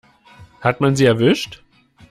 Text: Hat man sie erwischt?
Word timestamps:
Hat 0.61 0.81
man 0.81 0.95
sie 0.95 1.05
erwischt? 1.05 1.61